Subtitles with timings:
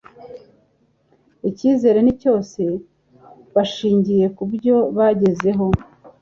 [1.49, 2.61] Ikizere ni cyose
[3.55, 5.65] bashingiye ku byo bagezeho,